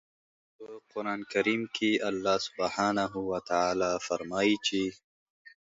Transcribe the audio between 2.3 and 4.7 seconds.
سبحانه وتعالی فرمايي